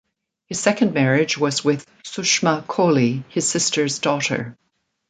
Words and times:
His 0.47 0.59
second 0.59 0.93
marriage 0.95 1.37
was 1.37 1.63
with 1.63 1.85
Sushma 2.03 2.65
Kohli, 2.65 3.23
his 3.29 3.47
sister's 3.47 3.99
daughter. 3.99 4.57